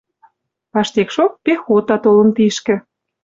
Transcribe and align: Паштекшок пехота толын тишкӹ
Паштекшок 0.71 1.31
пехота 1.43 1.97
толын 2.03 2.29
тишкӹ 2.35 2.75